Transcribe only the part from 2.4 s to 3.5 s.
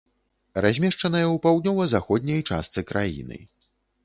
частцы краіны.